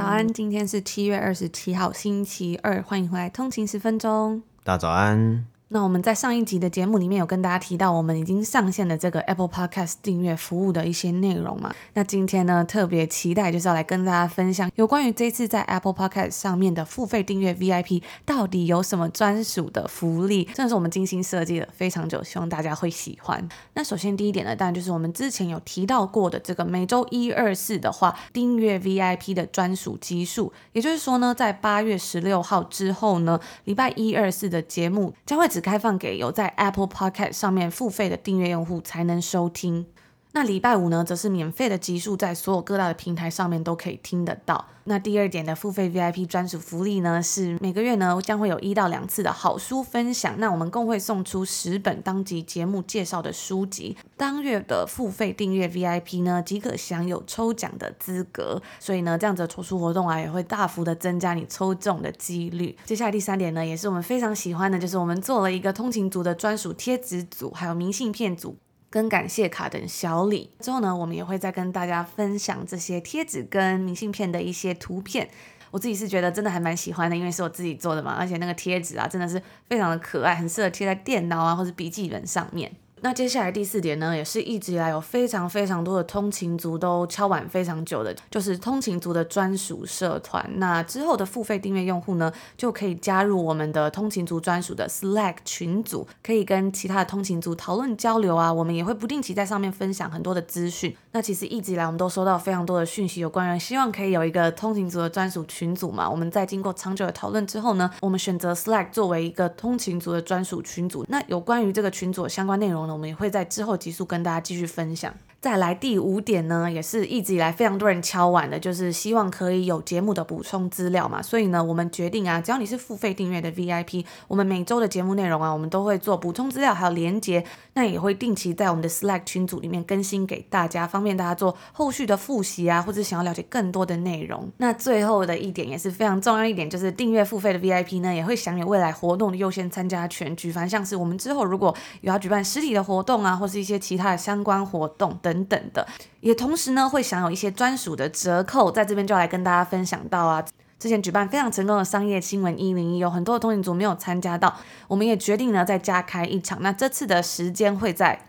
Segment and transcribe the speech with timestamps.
[0.00, 4.42] 早安，今天是七月二十七号，星期二，欢迎回来通勤十分钟。
[4.64, 5.44] 大家早安。
[5.72, 11.72] 那我们在上一集的节目里面有跟大家提到，我们已经上线的这个 Apple Podcast 订阅服务的一些内容嘛。
[11.94, 23.48] 那今天呢，特别期待就是要来跟大家分享有关于这次在 Apple Podcast 上面的付费订阅 VIP 到底有什么专属的福利，真的是我们精心设计了非常久，希望大家会喜欢。
[23.74, 39.86] 那首先第一点呢，当然就是我们之前有提到过的这个每周一、二、四的话，订阅 VIP 的专属基数，也就是说呢，在八月十六号之后呢，礼拜一、二、四的节目将会只开放给有在 Apple Podcast 上面付费的订阅用户才能收听。
[40.32, 44.64] 那礼拜五呢，则是免费的集数，在所有各大的平台上面都可以听得到。
[44.84, 50.38] 那第二点的付费 VIP 专属福利呢，是每个月呢将会有一到两次的好书分享。
[50.38, 53.96] 那我们共会送出十本当集节目介绍的书籍。
[54.16, 58.62] 当月的付费订阅 VIP 呢，即可享有抽奖的资格。
[58.78, 62.76] 所以呢，这样子的抽书活动啊，也会大幅的增加你抽中的几率。
[62.84, 68.56] 接下来第三点呢，也是我们非常喜欢的，就是我们做了一个通勤族的专属贴纸组，还有明信片组。
[68.90, 75.30] 跟感谢卡等小礼之后呢，我们也会再跟大家分享这些贴纸跟明信片的一些图片。
[75.70, 82.72] 我自己是觉得真的还蛮喜欢的，因为是我自己做的嘛，而且那个贴纸啊，真的是非常的可爱，很适合贴在电脑啊或者笔记本上面。
[83.02, 90.44] 那接下来第四点呢，也是一直以来有非常非常多的通勤族都敲碗非常久的，就是通勤族的专属社团。
[90.56, 98.52] 那之后的付费订阅用户呢，就可以加入我们的通勤族专属的 Slack 群组，可以跟其他的通勤族讨论交流啊。
[98.52, 100.94] 我们也会不定期在上面分享很多的资讯。
[101.12, 106.08] 那其实一直以来我们都收到非常多的讯息，有关于希望可以有一个通勤族的专属群组嘛。
[106.08, 111.04] 我们在经过长久的讨论之后呢，我们选择 Slack 作为一个通勤族的专属群组。
[111.08, 115.14] 那有关于这个群组的相关内容我们也会在之后集数跟大家继续分享。
[115.40, 121.22] 再来第五点呢，也是一直以来非常多人敲碗的，就是希望可以有节目的补充资料嘛。
[121.22, 127.42] 所以呢，我们决定啊，只要你是付费订阅的 VIP，我们每周的节目内容啊，我们都会做补充资料，还有连接。
[127.72, 134.50] 那也会定期在我们的 Slack 群组里面更新给大家，方便大家做后续的复习啊，或者想要了解更多的内容。
[134.58, 140.36] 那最后的一点也是非常重要一点，就是订阅付费的 VIP 呢，也会享有未来活动的优先参加权。
[140.36, 145.86] 举凡像是我们之后如果有要举办实体的活动啊，或是一些其他的相关活动等等等的，
[146.20, 150.44] 也同时呢会享有一些专属的折扣，在这边就来跟大家分享到啊。
[150.80, 154.56] 之前举办非常成功的商业新闻一零一，有很多的通行族没有参加到，
[154.88, 156.58] 我们也决定呢再加开一场。
[156.62, 158.26] 那这次的时间会在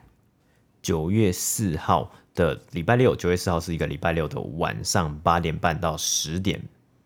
[0.82, 6.62] 九月四号的礼拜六，九月四号是一个礼拜六的晚上八点半到十点。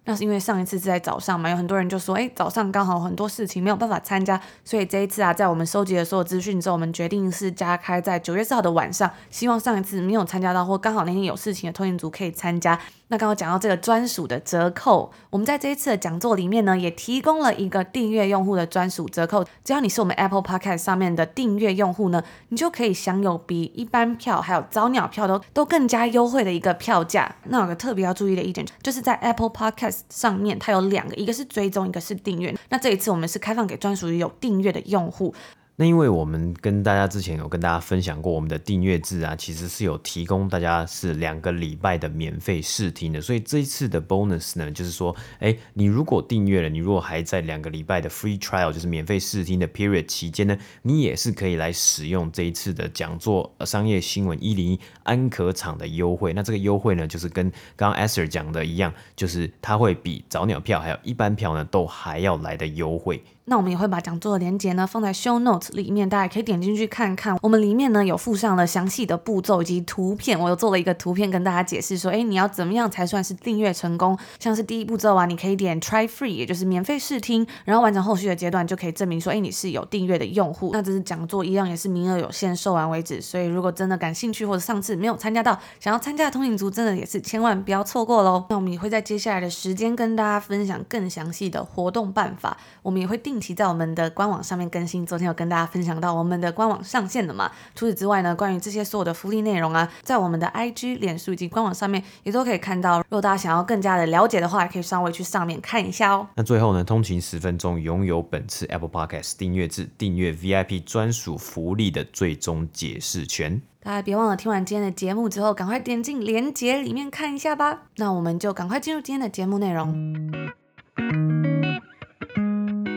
[0.06, 12.80] 那是因为上一次是在早上嘛，有很多人就说，哎，早上刚好很多事情没有办法参加，所以这一次啊，在我们收集了所有资讯之后，我们决定是加开在九月四号的晚上，希望上一次没有参加到或刚好那天有事情的通勤族可以参加。
[13.08, 19.46] 那刚刚讲到这个专属的折扣，我们在这一次的讲座里面呢，也提供了一个订阅用户的专属折扣。
[19.64, 27.36] 只要你是我们 Apple Podcast 上面的订阅用户呢，你就可以享有比一般票还有早鸟票都都更加优惠的一个票价。
[27.44, 32.56] 那有个特别要注意的一点，就是在 Apple Podcast 上面，它有两个，一个是追踪，一个是订阅。
[32.70, 35.34] 那这一次我们是开放给专属于有订阅的用户。
[35.78, 56.32] 那因为我们跟大家之前有跟大家分享过，我们的订阅制啊，其实是有提供大家是两个礼拜的免费试听的，所以这一次的 bonus 呢，就是说，哎，你如果订阅了，你如果还在两个礼拜的 free trial，就是免费试听的 period 期间呢，你也是可以来使用这一次的讲座商业新闻一零一安可场的优惠。
[56.32, 63.22] 那这个优惠呢，就是跟刚刚 Esther 讲的一样，就是它会比早鸟票还有一般票呢都还要来的优惠。
[63.48, 67.38] 那我们也会把讲座的链接呢放在 show notes 里面，大家可以点进去看看。
[67.44, 74.18] 我们里面呢有附上了详细的步骤以及图片，我有做了一个图片跟大家解释说，哎，你要怎么样才算是订阅成功？
[74.40, 80.72] 像是第一步骤啊，你可以点 try free，也就是免费试听，然后完成后续的阶段就可以证明说，哎，你是有订阅的用户。
[80.74, 83.22] 那这是讲座一样也是名额有限，售完为止。
[83.22, 88.44] 所以如果真的感兴趣或者上次没有参加到，想要参加的通勤族，真的也是千万不要错过喽。
[88.50, 92.58] 那我们也会在接下来的时间跟大家分享更详细的活动办法。
[92.82, 97.50] 我们也会定期在我们的官网上面更新，昨天有跟大大家分享到我们的官网上线了嘛。
[97.74, 102.98] 除此之外呢，关于这些所有的福利内容啊，在我们的 IG、脸书以及官网上面也都可以看到。
[102.98, 106.28] 如果大家想要更加的了解的话，也可以稍微去上面看一下哦。
[106.36, 113.62] 那最后呢，通勤十分钟拥有本次 Apple Podcast 订阅制订阅 VIP 专属福利的最终解释权。
[113.82, 117.84] 大家别忘了听完今天的节目之后，赶快点进链接里面看一下吧。
[117.96, 119.96] 那我们就赶快进入今天的节目内容。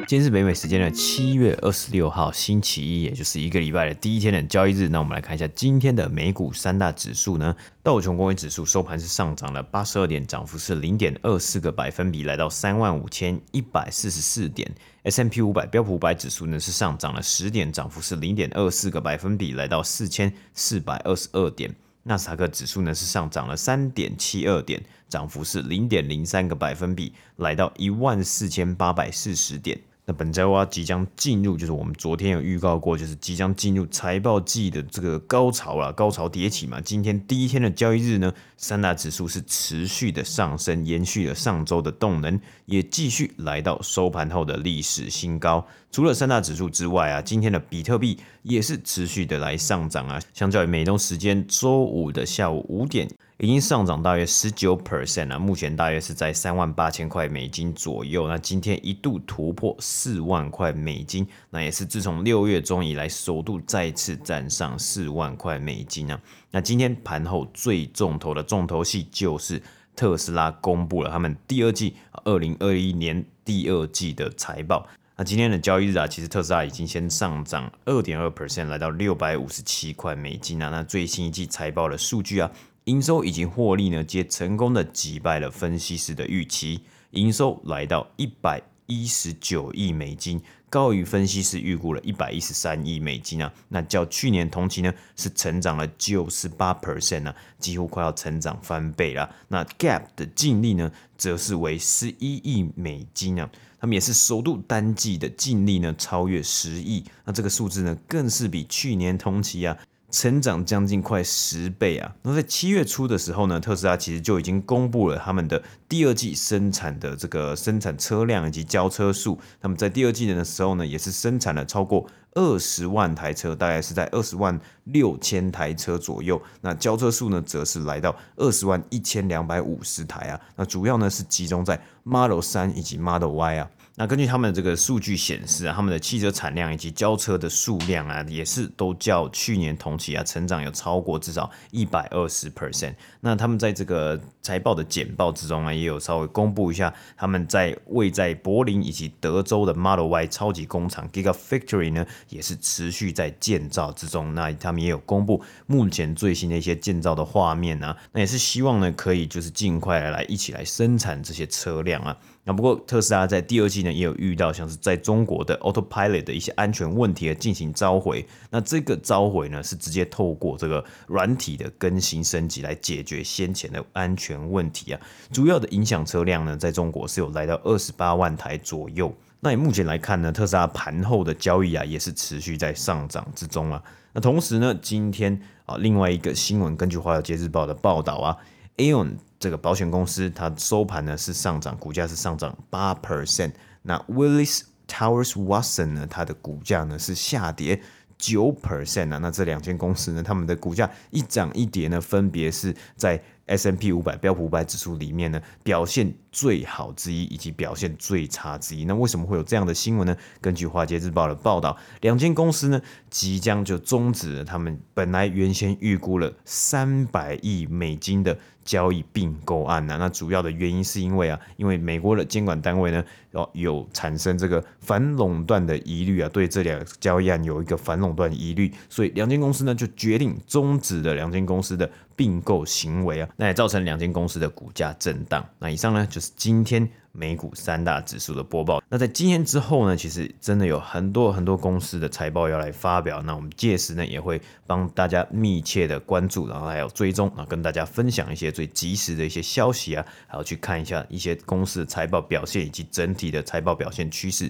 [0.06, 4.89] 今天是北美时间的七月二十六号，星期一，也就是一个礼拜的第一天的交易日。
[4.89, 7.55] 那我们来看一下今天的美股三大指数呢。
[7.83, 14.71] 道琼工业指数收盘是上涨了八十二点，涨幅是零点二四个百分比，来到三万五千一百四十四点。
[15.03, 21.75] S M P 五百标普五百指数呢是上涨了十点，涨幅是零点二四个百分比，来到四千四百二十二点。
[22.05, 29.79] 纳斯达克指数呢是上涨了三点七二点，涨幅是零点零三个百分比，来到一万四千八百四十点。
[30.08, 36.81] 那本周啊，即将进入，就是我们昨天有预告过，就是即将进入财报季的这个高潮了，高潮迭起嘛。
[36.81, 45.66] 今天第一天的交易日呢，三大指数是持续的上升，延续了上周的动能，也继续来到收盘后的历史新高。
[45.90, 53.08] 除了三大指数之外啊，今天的比特币也是持续的来上涨啊，相较于美东时间周五的下午五点。
[53.40, 58.26] 已经上涨大约十九 percent 了，目前大约是在三万八千块美金左右。
[58.26, 66.20] 那今天一度突破四万块美金，那也是自从六月中以来首度再次站上四万块美金啊。
[66.50, 69.62] 那今天盘后最重头的重头戏就是
[69.94, 71.94] 特斯拉公布了他们第二季
[72.25, 74.85] 二零二一年第二季的财报。
[75.20, 80.69] 那今天的交易日啊，其实特斯拉已经先上涨二点二 percent，来到六百五十七块美金啊。
[80.69, 82.49] 那最新一季财报的数据啊。
[82.85, 86.82] 营收以及获利呢，皆成功的击败了分析师的预期。
[87.11, 93.53] 营收来到一百一十九亿美金，高于分析师预估了一百一十三亿美金啊。
[93.69, 99.29] 那较去年同期呢，是成长了九十八 percent 啊，几乎快要成长翻倍了。
[99.49, 103.50] 那 GAAP 的净利呢，则是为十一亿美金啊。
[103.80, 107.04] 他们也是首度单季的净利呢，超越十亿。
[107.25, 109.76] 那这个数字呢，更是比去年同期啊。
[110.10, 112.14] 成长将近快十倍啊！
[112.22, 119.38] 那在七月初的时候呢，特斯拉其实就已经公布了他们的第二季生产的这个生产车辆以及交车数。
[119.60, 126.40] 那么在第二季的时候呢，也是生产了超过二十万台车，大概是在二十万六千台车左右。
[126.62, 130.40] 那交车数呢，则是来到二十万一千两百五十台啊。
[130.56, 133.69] 那主要呢是集中在 Model 3以及 Model Y 啊。
[133.99, 142.95] 那根据他们的这个数据显示啊，他们的汽车产量以及交车的数量啊，也是都较去年同期啊成长有超过至少一百二十 percent。
[143.21, 154.33] 那他们在这个财报的简报之中啊，也有稍微公布一下他们在位在柏林以及德州的 Model Y 超级工厂 Gigafactory 呢，也是持续在建造之中。
[154.33, 162.17] 那他们也有公布目前最新的一些建造的画面啊，那也是希望呢可以就是尽快来来一起来生产这些车辆啊。
[162.44, 168.26] 那不过特斯拉在第二季呢，也有遇到像是在中国的 Autopilot 的一些安全问题而进行召回。
[168.49, 175.00] 那这个召回呢，是直接透过这个软体的更新升级来解决先前的安全问题啊。
[175.31, 179.14] 主要的影响车辆呢，在中国是有来到二十八万台左右。
[179.40, 183.82] 那以目前来看呢，特斯拉盘后的交易啊，也是持续在上涨之中啊。
[184.14, 188.37] 那同时呢，今天啊，另外一个新闻，根据华尔街日报的报道啊
[188.79, 189.19] ，Aon。
[189.38, 193.52] 这个保险公司它收盘呢是上涨，股价是上涨八 percent。
[193.82, 197.80] 那 Willis Towers Watson 呢，它的股价呢是下跌
[198.18, 199.18] 九 percent 啊。
[199.18, 208.85] 那这两间公司呢，他们的股价一涨一跌呢，分别是在 S M P 五百标普五百指数里面呢表现最好之一，以及表现最差之一。
[208.85, 210.17] 那为什么会有这样的新闻呢？
[210.40, 218.38] 根据华尔街日报的报道，两间公司呢即将就终止了他们本来原先预估了三百亿美金的。
[218.64, 219.97] 交易并购案呢、啊？
[219.97, 235.48] 那主要的原因是因为啊，因为美国的监管单位呢，要有产生这个反垄断的疑虑啊，对这两交易案有一个反垄断疑虑，所以两间公司呢就决定终止了两间公司的并购行为啊，那也造成两间公司的股价震荡。
[235.58, 236.87] 那以上呢就是今天。
[237.10, 238.80] 美股三大指数的播报。
[238.88, 243.20] 那在今天之后呢，其实真的有很多很多公司的财报要来发表。
[243.22, 254.48] 那我们届时呢，也会帮大家密切的关注，然后还有追踪啊，跟大家分享一些最及时的一些消息啊，还要去看一下一些公司的财报表现以及整体的财报表现趋势。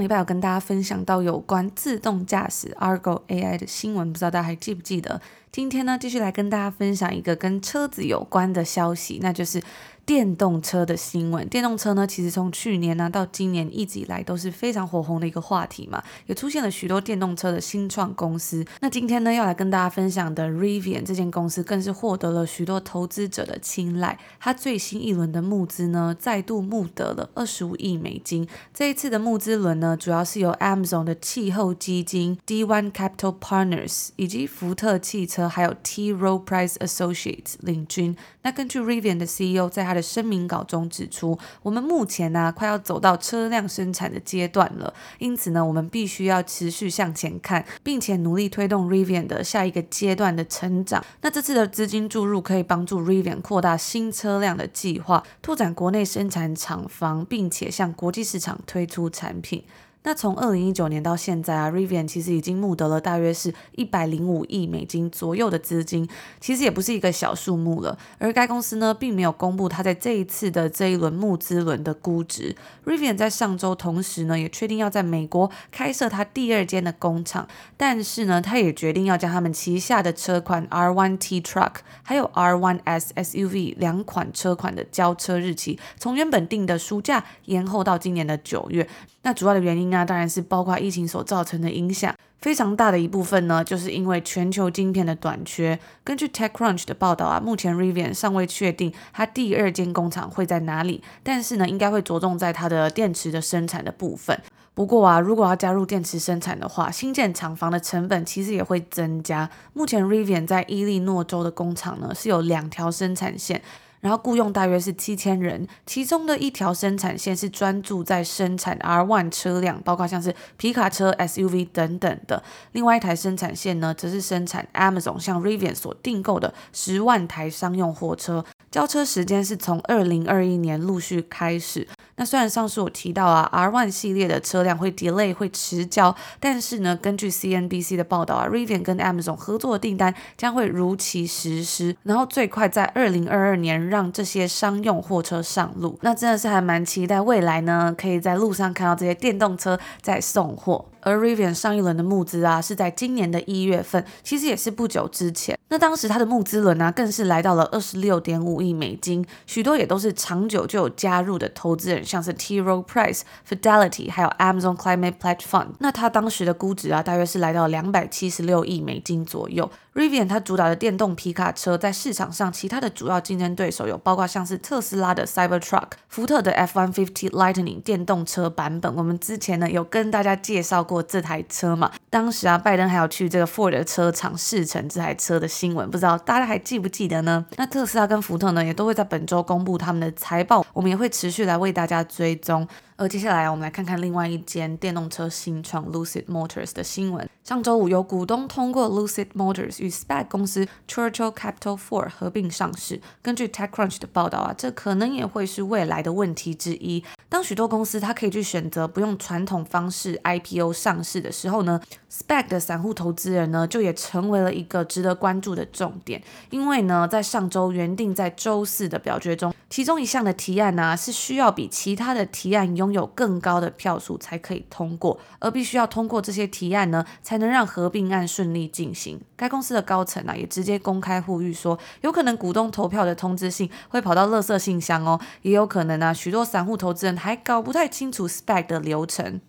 [0.00, 5.20] 上礼拜有跟大家分享到有关自动驾驶 Argo AI 的新闻，不知道大家还记不记得？
[5.52, 9.62] 今天呢，继续来跟大家分享一个跟车子有关的消息，那就是
[10.10, 11.48] 电动车的新闻。
[11.48, 18.66] 电动车呢，其实从去年呢、到今年一直以来都是非常火红的一个话题嘛，也出现了许多电动车的新创公司。
[18.80, 24.18] 那今天呢，要来跟大家分享的 Rivian 这间公司，更是获得了许多投资者的青睐。
[24.40, 28.48] 它最新一轮的募资呢，再度募得了二十五亿美金。
[28.74, 38.16] 这一次的募资轮呢，主要是由 Amazon 的气候基金 D1 Capital Partners 以及福特汽车还有 T Rowe Price Associates 领军。
[38.42, 51.04] 那根据 Rivian 的 CEO 在他的的声明稿中指出，我们目前呢、快要走到车辆生产的阶段了，因此呢，我们必须要持续向前看，并且努力推动 Rivian 的下一个阶段的成长。
[51.20, 59.62] 那这次的资金注入可以帮助 Rivian 扩大新车辆的计划，拓展国内生产厂房，并且向国际市场推出产品。
[60.02, 66.08] 那从二零一九年到现在啊，Rivian 其实已经募得了大约是一百零五亿美金左右的资金，
[66.40, 67.98] 其实也不是一个小数目了。
[68.18, 72.56] 而该公司呢，并没有公布它在这一次的这一轮募资轮的估值。
[72.86, 88.88] Rivian 在上周同时呢，也确定要在美国开设它第二间的工厂，但是呢，它也决定要将他们旗下的车款 R1T Truck 还有 R1S SUV 两款车款的交车日期，从原本定的暑假延后到今年的九月。
[89.22, 95.78] 那主要的原因啊，当然是包括疫情所造成的影响，非常大的一部分呢，就是因为全球晶片的短缺。
[96.02, 104.40] 根据 TechCrunch 的报道啊，目前 Rivian 尚未确定它第二间工厂会在哪里，但是呢，应该会着重在它的电池的生产的部分。
[104.72, 109.50] 不过啊，如果要加入电池生产的话，新建厂房的成本其实也会增加。
[109.74, 113.60] 目前 Rivian 在伊利诺州的工厂呢，是有两条生产线。
[114.00, 122.42] 然后雇佣大约是七千人，其中的一条生产线是专注在生产 R1 车辆，包括像是皮卡车、SUV 等等的。
[122.72, 128.44] 另外一台生产线呢，则是生产 Amazon 向 Rivian 所订购的十万台商用货车。
[128.70, 131.86] 交车时间是从二零二一年陆续开始。
[132.20, 145.98] 那虽然上述我提到啊，R1 系列的车辆会 delay 会迟交，但是呢，根据 CNBC 的报道啊，Rivian 跟 Amazon 合作的订单将会如期实施，然后最快在二零二二年让这些商用货车上路。
[146.02, 150.84] 那真的是还蛮期待未来呢，可以在路上看到这些电动车在送货。
[151.02, 155.58] 而 Rivian 上一轮的募资啊，是在今年的一月份，其实也是不久之前。
[155.70, 165.68] 那当时它的募资轮啊，更是来到了二十六点五亿美金，许多也都是长久就有加入的投资人，像是 T Rowe Price、Fidelity，还有 Amazon Climate Platform，。
[165.78, 169.70] 那它当时的估值啊，大约是来到两百七十六亿美金左右。
[169.92, 178.94] Rivian 它主打的电动皮卡车，在市场上其他的主要竞争对手有包括像是特斯拉的 Cybertruck、福特的 F-150 Lightning 电动车版本。
[178.94, 181.90] 我们之前呢有跟大家介绍过这台车嘛？
[182.08, 187.44] 当时啊，拜登还有去这个 Ford 的车厂试乘这台车的新闻，不知道大家还记不记得呢？
[187.56, 192.66] 那特斯拉跟福特呢，也都会在本周公布他们的财报，我们也会持续来为大家追踪。
[193.00, 197.26] 而接下来，我们来看看另外一间电动车新创 Lucid Motors 的新闻。
[197.42, 203.00] 上周五，有股东通过 Lucid Motors 与 SPAC 公司 Churchill Capital Four 合并上市。
[203.22, 207.02] 根据 TechCrunch 的报道啊，这可能也会是未来的问题之一。
[207.30, 211.80] 当许多公司它可以去选择不用传统方式 IPO 上市的时候呢
[212.12, 216.22] ，SPAC 的散户投资人呢，就也成为了一个值得关注的重点。
[216.50, 229.20] 因为呢，在上周原定在周四的表决中，其中一项的提案呢、是需要比其他的提案拥有更高的票数才可以通过，而必须要通过这些提案呢，才能让合并案顺利进行。
[229.36, 239.40] 该公司的高层啊，也直接公开呼吁说，有可能股东投票的通知信会跑到垃圾信箱哦，也有可能啊，许多散户投资人还搞不太清楚 SPAC 的流程。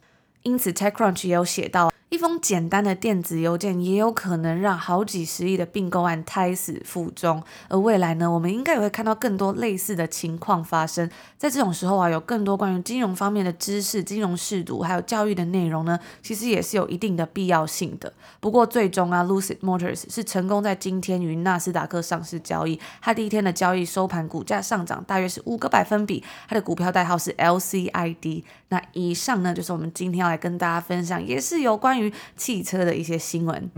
[0.44, 1.92] 因此，TechCrunch 也有写到。
[2.12, 11.10] 一封简单的电子邮件也有可能让好几十亿的并购案胎死腹中，而未来呢，我们应该也会看到更多类似的情况发生。
[11.38, 18.12] 在这种时候啊，有更多关于金融方面的知识、金融识读还有教育的内容呢，其实也是有一定的必要性的。
[18.42, 28.44] 不过最终啊，Lucid Motors 是成功在今天于纳斯达克上市交易，它第一天的交易收盘股价上涨大约是五个百分比，它的股票代号是 LCID。
[28.68, 32.01] 那以上呢，就是我们今天要来跟大家分享，也是有关于。
[32.38, 33.70] 汽车的一些新闻。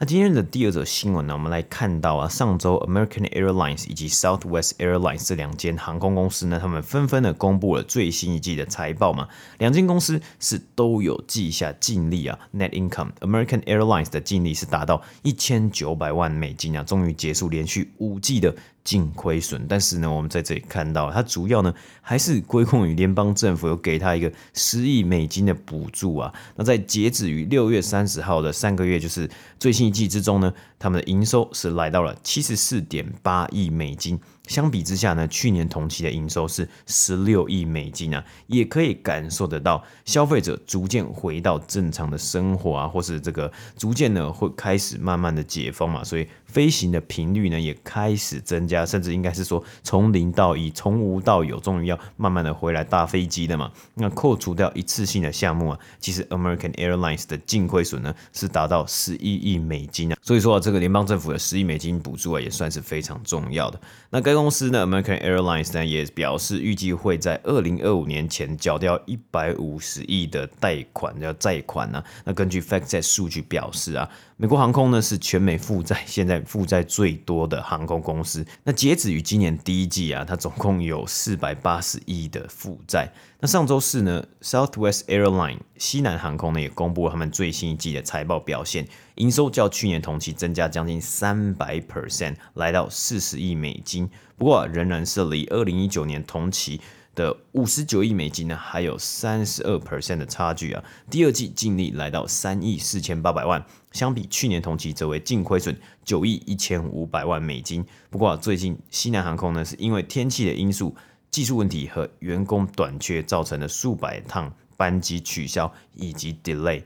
[0.00, 9.28] 那今天的第二则新闻呢，我们来看到啊，上周 American Airlines 以及 Southwest Airlines 这两间航空公司呢，他们纷纷的公布了最新一季的财报嘛。
[9.58, 13.12] 两间公司是都有记下净利啊，Net Income。
[13.20, 18.54] American Airlines 的净利是达到一千九百万美金啊，终于结束连续五季的。
[18.84, 26.32] 净亏损，但是呢，我们在这里看到，它主要呢还是归功于联邦政府有给它一个十亿美金的补助啊。
[26.54, 34.20] 那在截止于六月三十号的三个月，就是最新一季之中呢，他们的营收是来到了七十四点八亿美金。
[34.46, 53.72] 相比之下呢，去年同期的营收是十六亿美金啊，也可以感受得到消费者逐渐回到正常的生活啊，或是这个逐渐呢会开始慢慢的解封嘛，所以飞行的频率呢也开始增加，甚至应该是说从零到一，从无到有，终于要慢慢的回来搭飞机的嘛。
[53.94, 63.80] 那扣除掉一次性的项目啊，其实 American Airlines 的净亏损呢是达到十一亿美金啊，所以说啊，这个联邦政府的十亿美金补助啊也算是非常重要的。
[64.10, 78.44] 那跟公司呢，American Airlines 呢也表示，预计会在二零二五年前缴掉一百五十亿的贷款，叫债款呢、那根据 FactSet 数据表示啊，美国航空呢是全美负债现在负债最多的航空公司。
[78.64, 83.08] 那截止于今年第一季啊，它总共有四百八十亿的负债。
[83.38, 94.10] 那上周四呢，Southwest Airline 西南航空呢也公布了他们最新一季的财报表现，营收较去年同期增加将近三百 percent，来到四十亿美金。
[94.36, 96.80] 不过、仍然是离二零一九年同期
[97.14, 100.84] 的五十九亿美金呢，还有三十二 percent 的差距啊。
[101.10, 107.84] 第二季净利来到三亿四千八百万，相比去年同期则为净亏损九亿一千五百万美金。
[108.10, 110.94] 不过、最近西南航空呢是因为天气的因素。
[111.30, 116.80] 技术问题和员工短缺造成的数百趟班机取消以及 delay。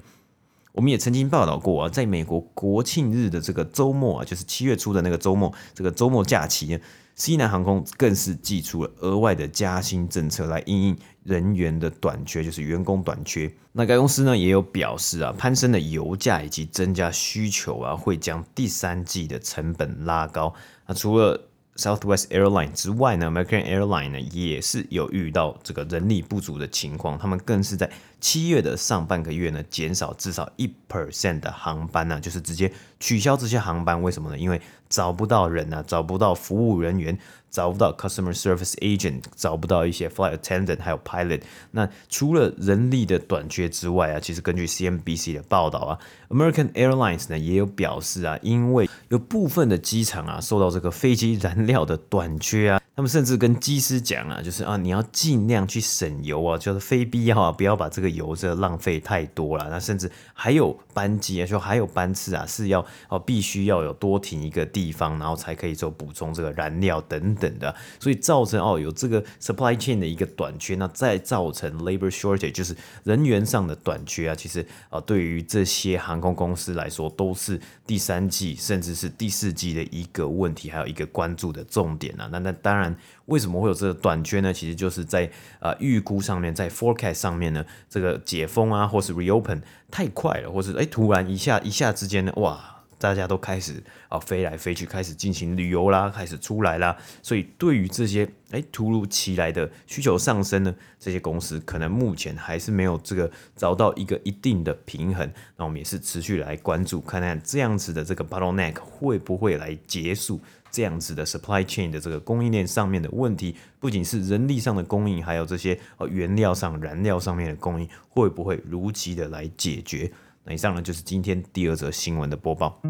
[0.73, 6.80] 我们也曾经报道过啊，在美国国庆日的这个周末啊，就是七月初的那个周末，这个周末假期，
[7.19, 13.53] 西南航空更是祭出了额外的加薪政策来应应人员的短缺，就是员工短缺。
[13.73, 20.55] 那该公司呢也有表示啊，攀升的油价以及增加需求啊，会将第三季的成本拉高。
[20.87, 21.48] 那除了
[21.78, 27.88] Southwest Airline 之外呢，American Airline 呢也是有遇到这个人力不足的情况，他们更是在
[28.20, 34.02] 七月的上半个月呢减少至少一 percent 的航班呢，就是直接取消这些航班。
[34.02, 34.37] 为什么呢？
[34.37, 37.16] 因为找不到人啊，找不到服务人员。
[37.50, 41.40] 找不到 customer service agent，找不到一些 flight attendant，还有 pilot。
[41.71, 52.80] 那除了人力的短缺之外啊，其实根据 CNBC 的报道啊，American Airlines 呢也有表示啊，因为有部分的机场啊受到这个飞机燃料的短缺啊。
[52.99, 59.69] 他们甚至跟机师讲啊，就是啊，你要尽量去省油啊，就是非必要啊，不要把这个油这浪费太多了。
[59.71, 67.73] 那甚至还有班机啊，就还有班次啊，是要哦，必须要有多停一个地方，然后才可以做补充这个燃料等等的。
[68.00, 74.34] 所以造成哦，有这个 supply chain 的一个短缺，那再造成 labor shortage，就是人员上的短缺啊。
[74.34, 82.28] 其实啊，对于这些航空公司来说，都是第三季甚至是第四季的一个问题，还有一个关注的重点啊。
[82.32, 82.88] 那那当然。
[83.27, 84.53] 为什么会有这个短缺呢？
[84.53, 96.97] 其实就是在呃预估上面，在 forecast 上面呢，这个解封啊，或是 reopen 太快了，或是哎突然一下一下之间呢，哇，大家都开始啊飞来飞去，开始进行旅游啦，开始出来啦。
[97.23, 105.31] 所以对于这些哎突如其来的需求上升呢，这些公司可能目前还是没有这个找到一个一定的平衡。
[105.57, 110.41] 那我们也是持续来关注，看看这样子的这个 bottleneck 会不会来结束。
[110.78, 120.08] 这样子的 supply chain 的这个供应链上面的问题，不仅是人力上的供应，还有这些呃原料上、燃料上面的供应，会不会如期的来解决？
[120.45, 122.80] 那以上呢就是今天第二则新闻的播报。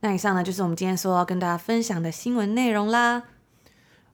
[0.00, 3.24] 那以上呢就是我们今天说要跟大家分享的新闻内容啦。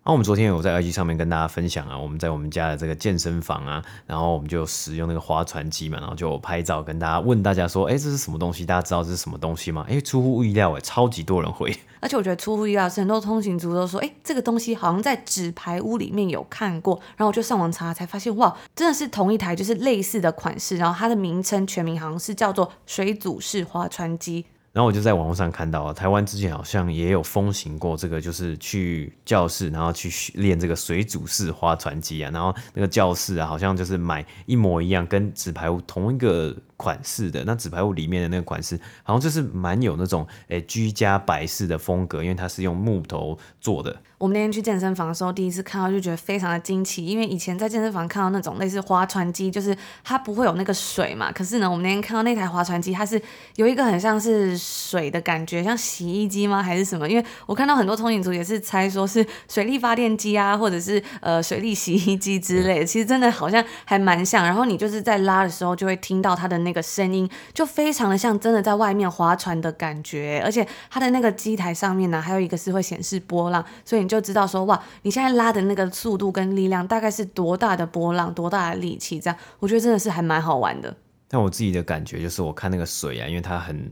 [0.07, 8.65] 那、啊、我们昨天有在 IG 上面跟大家分享啊，我们在我们家的这个健身房啊，然后我们就使用那个划船机嘛，然后就拍照跟大家问大家说，哎，这是什么东西？
[8.65, 9.85] 大家知道这是什么东西吗？
[9.89, 11.77] 哎，出乎意料，哎，超级多人回。
[11.99, 24.47] 而且我觉得出乎意料是很多通勤族都说，哎，这个东西好像在纸牌屋里面有看过，然后我就上网查才发现，哇，真的是同一台，就是类似的款式，然后它的名称全名好像是叫做水组式划船机。
[24.77, 36.55] 然后我就在网络上看到，台湾之前好像也有风行过这个，就是去教室，然后去练这个水煮式划船机啊，然后那个教室啊，好像就是买一模一样，跟纸牌屋同一个。
[36.77, 43.97] 款式的那纸牌屋里面的那个款式，好像就是蛮有那种诶、欸、居家摆饰的风格，因为它是用木头做的。
[44.19, 51.31] 我们那天去健身房的时候，第一次看到就觉得非常的惊奇，因为以前在健身房看到那种类似划船机，就是它不会有那个水嘛。
[51.31, 53.21] 可是呢，我们那天看到那台划船机，它是
[53.57, 56.63] 有一个很像是水的感觉，像洗衣机吗？
[56.63, 57.07] 还是什么？
[57.07, 62.85] 因为我看到很多通勤族也是猜说是水力发电机啊，或者是呃水力洗衣机之类的。
[62.87, 64.43] 其实真的好像还蛮像。
[64.45, 66.66] 然后你就是在拉的时候，就会听到它的。
[66.67, 80.95] 那个声音就非常的像真的在外面划船的感觉，而且它的那个机台上面呢，还有一个是会显示波浪，所以你就知道说哇，你现在拉的那个速度跟力量大概是多大的波浪，多大的力气，这样我觉得真的是还蛮好玩的。
[81.29, 83.91] 但我自己的感觉就是，我看那个水啊，因为它很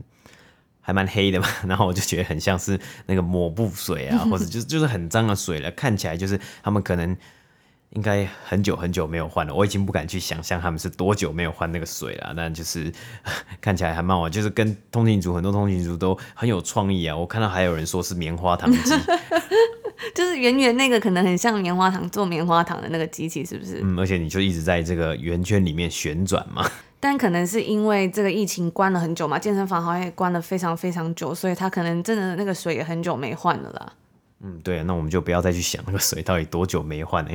[0.81, 7.17] 还蛮黑的嘛， 然后我就觉得很像是那个抹布水啊，或者就是就是很脏的水了，看起来就是他们可能。
[7.95, 12.33] 应该很久很久没有换了，我已经不敢去想象他们是多久没有换那个水了。
[12.35, 12.91] 但就是
[13.59, 17.15] 看起来还蛮好，就是跟通勤族很多通勤族都很有创意啊。
[17.15, 18.93] 我看到还有人说是棉花糖机，
[20.13, 23.79] 就是圆圆那个可能很像棉花糖做棉花糖的那个机器，是不是？
[23.81, 26.69] 嗯，而且你就一直在这个圆圈里面旋转嘛。
[26.99, 33.93] 但可能是因为这个疫情关了很久嘛，健身房好像也关了非常非常久，所以他可能真的那个水也很久没换了啦。
[34.41, 37.31] 嗯，对，那我们就不要再去想那个水到底多久没换呢？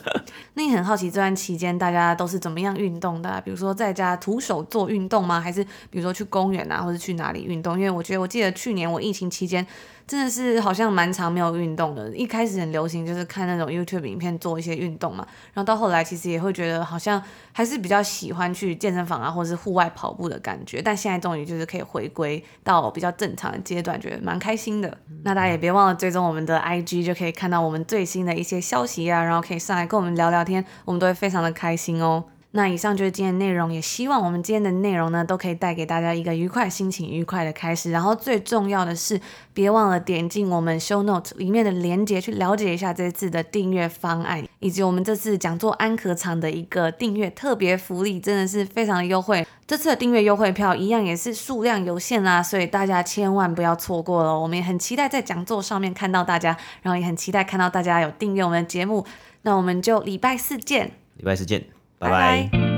[0.54, 3.40] 那你很好奇这段期间大家都是怎么样运动的？
[3.42, 5.40] 比如说在家徒手做运动吗？
[5.40, 7.78] 还是比如说去公园啊，或者去哪里运动？
[7.78, 9.66] 因为我觉得我记得去年我疫情期间。
[10.06, 12.14] 真的是好像蛮长没有运动的。
[12.14, 20.82] 一开始很流行就是看那种 YouTube 影片做一些运动嘛，然后到后来其实也会觉得好像还是比较喜欢去健身房啊，或者是户外跑步的感觉。
[20.82, 24.98] 但现在终于就是可以回归到比较正常的阶段，觉得蛮开心的。
[25.22, 32.24] 那大家也别忘了追踪我们的 IG，就可以看到我们最新的一些消息啊，然后可以上来跟我们聊聊天，我们都会非常的开心哦。
[32.56, 37.90] 那以上就是今天的内容，也希望我们今天的内容呢，都可以带给大家一个愉快心情、愉快的开始。
[37.90, 39.20] 然后最重要的是，
[39.52, 49.44] 别忘了点进我们 show note 里面的链接，去了解一下这次的订阅方案，以及我们这次讲座安可场的一个订阅特别福利，真的是非常的优惠。
[49.66, 54.38] 这次的订阅优惠票一样也是数量有限啦，所以大家千万不要错过了。
[54.38, 59.04] 我们也很期待在讲座上面看到大家，然后也很期待看到大家有订阅我们的节目。
[59.42, 61.73] 那我们就礼拜四见，礼拜四见。
[62.04, 62.73] 拜拜。